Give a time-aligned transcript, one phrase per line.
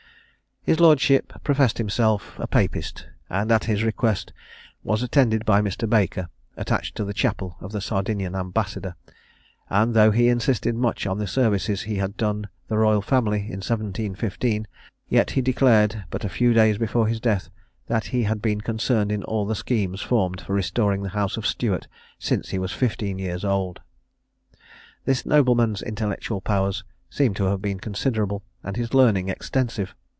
[0.63, 4.31] His lordship professed himself a papist, and, at his request,
[4.83, 5.89] was attended by Mr.
[5.89, 8.93] Baker, attached to the chapel of the Sardinian ambassador;
[9.71, 13.57] and though he insisted much on the services he had done the royal family in
[13.57, 14.67] 1715,
[15.09, 17.49] yet he declared, but a few days before his death,
[17.87, 21.47] that he had been concerned in all the schemes formed for restoring the house of
[21.47, 21.87] Stuart
[22.19, 23.79] since he was fifteen years old.
[25.05, 29.95] This nobleman's intellectual powers seem to have been considerable, and his learning extensive.